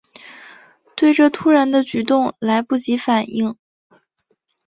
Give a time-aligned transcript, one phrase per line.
[0.95, 3.55] 对这突然的举动来不及反应